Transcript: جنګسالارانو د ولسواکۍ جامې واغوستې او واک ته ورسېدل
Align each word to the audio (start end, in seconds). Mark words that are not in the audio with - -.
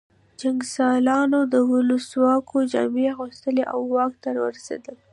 جنګسالارانو 0.39 1.39
د 1.53 1.53
ولسواکۍ 1.71 2.59
جامې 2.73 3.07
واغوستې 3.09 3.61
او 3.71 3.79
واک 3.93 4.13
ته 4.23 4.29
ورسېدل 4.43 4.95